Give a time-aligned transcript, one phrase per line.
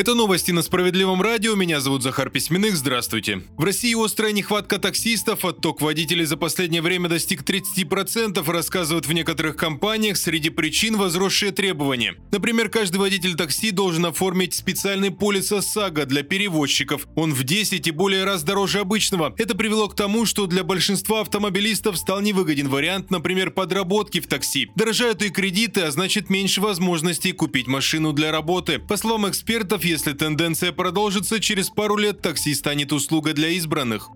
[0.00, 1.54] Это новости на Справедливом радио.
[1.56, 2.74] Меня зовут Захар Письменных.
[2.74, 3.42] Здравствуйте.
[3.58, 5.44] В России острая нехватка таксистов.
[5.44, 10.16] Отток водителей за последнее время достиг 30%, рассказывают в некоторых компаниях.
[10.16, 12.14] Среди причин возросшие требования.
[12.32, 17.06] Например, каждый водитель такси должен оформить специальный полис ОСАГО для перевозчиков.
[17.14, 19.34] Он в 10 и более раз дороже обычного.
[19.36, 24.70] Это привело к тому, что для большинства автомобилистов стал невыгоден вариант, например, подработки в такси.
[24.76, 28.78] Дорожают и кредиты, а значит меньше возможностей купить машину для работы.
[28.78, 34.08] По словам экспертов, если тенденция продолжится, через пару лет такси станет услуга для избранных.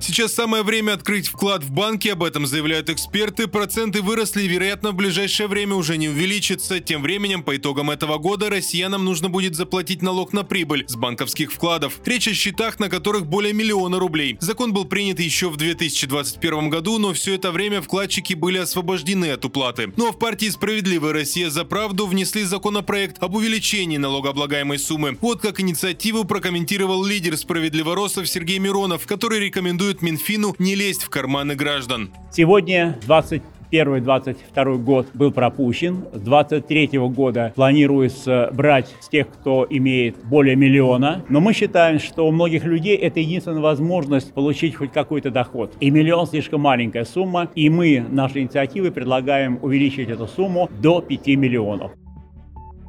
[0.00, 3.46] Сейчас самое время открыть вклад в банки, об этом заявляют эксперты.
[3.46, 6.80] Проценты выросли и, вероятно, в ближайшее время уже не увеличатся.
[6.80, 11.52] Тем временем, по итогам этого года, россиянам нужно будет заплатить налог на прибыль с банковских
[11.52, 12.00] вкладов.
[12.04, 14.36] Речь о счетах, на которых более миллиона рублей.
[14.40, 19.44] Закон был принят еще в 2021 году, но все это время вкладчики были освобождены от
[19.44, 19.92] уплаты.
[19.96, 25.16] Ну а в партии «Справедливая Россия за правду» внесли законопроект об увеличении налогооблагаемой суммы.
[25.20, 31.10] Вот как инициативу прокомментировал лидер «Справедливоросов» Сергей Миронов, который рекомендует рекомендует Минфину не лезть в
[31.10, 32.10] карманы граждан.
[32.32, 36.04] Сегодня 20 Первый 22 год был пропущен.
[36.12, 41.24] С 23 года планируется брать с тех, кто имеет более миллиона.
[41.28, 45.74] Но мы считаем, что у многих людей это единственная возможность получить хоть какой-то доход.
[45.80, 47.50] И миллион слишком маленькая сумма.
[47.56, 51.90] И мы, нашей инициативой, предлагаем увеличить эту сумму до 5 миллионов.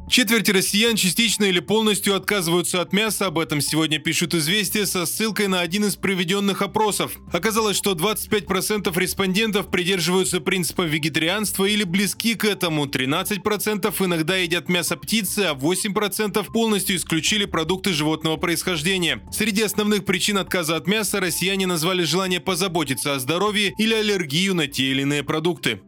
[0.10, 3.26] Четверть россиян частично или полностью отказываются от мяса.
[3.26, 7.20] Об этом сегодня пишут «Известия» со ссылкой на один из проведенных опросов.
[7.34, 12.86] Оказалось, что 25% респондентов придерживаются принципа вегетарианства или близки к этому.
[12.86, 19.22] 13% иногда едят мясо птицы, а 8% полностью исключили продукты животного происхождения.
[19.32, 24.68] Среди основных причин отказа от мяса россияне назвали желание позаботиться о здоровье или аллергию на
[24.68, 25.82] те или иные продукты.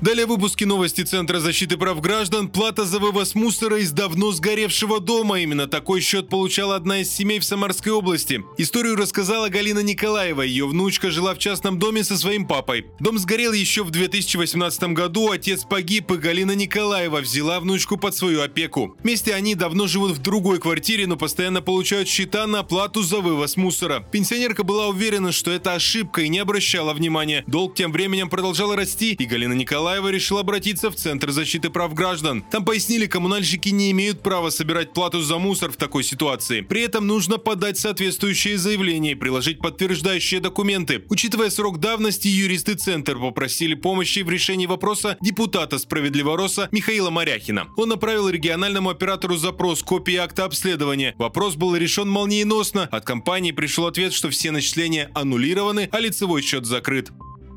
[0.00, 2.48] Далее выпуски новости Центра защиты прав граждан.
[2.48, 5.40] Плата за вывоз мусора из давно сгоревшего дома.
[5.40, 8.44] Именно такой счет получала одна из семей в Самарской области.
[8.58, 10.42] Историю рассказала Галина Николаева.
[10.42, 12.86] Ее внучка жила в частном доме со своим папой.
[13.00, 15.32] Дом сгорел еще в 2018 году.
[15.32, 18.96] Отец погиб, и Галина Николаева взяла внучку под свою опеку.
[19.02, 23.56] Вместе они давно живут в другой квартире, но постоянно получают счета на плату за вывоз
[23.56, 24.06] мусора.
[24.12, 27.42] Пенсионерка была уверена, что это ошибка и не обращала внимания.
[27.48, 31.94] Долг тем временем продолжал расти, и Галина Николаева Николаева решил обратиться в Центр защиты прав
[31.94, 32.44] граждан.
[32.50, 36.60] Там пояснили, коммунальщики не имеют права собирать плату за мусор в такой ситуации.
[36.60, 41.04] При этом нужно подать соответствующее заявление и приложить подтверждающие документы.
[41.08, 47.68] Учитывая срок давности, юристы Центр попросили помощи в решении вопроса депутата Справедливороса Михаила Моряхина.
[47.78, 51.14] Он направил региональному оператору запрос копии акта обследования.
[51.16, 52.82] Вопрос был решен молниеносно.
[52.92, 57.10] От компании пришел ответ, что все начисления аннулированы, а лицевой счет закрыт.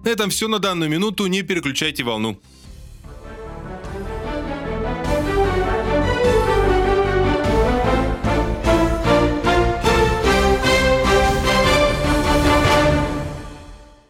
[0.03, 1.27] На этом все на данную минуту.
[1.27, 2.39] Не переключайте волну.